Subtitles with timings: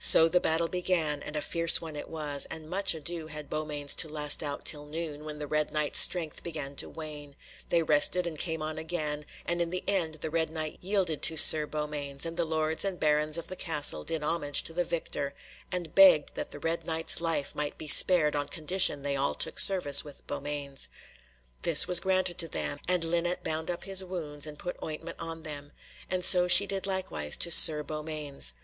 [0.00, 3.94] So the battle began, and a fierce one it was, and much ado had Beaumains
[3.98, 7.36] to last out till noon, when the Red Knight's strength began to wane;
[7.68, 11.36] they rested, and came on again, and in the end the Red Knight yielded to
[11.36, 15.32] Sir Beaumains, and the lords and barons in the castle did homage to the victor,
[15.70, 19.60] and begged that the Red Knight's life might be spared on condition they all took
[19.60, 20.88] service with Beaumains.
[21.62, 25.44] This was granted to them, and Linet bound up his wounds and put ointment on
[25.44, 25.70] them,
[26.10, 28.54] and so she did likewise to Sir Beaumains.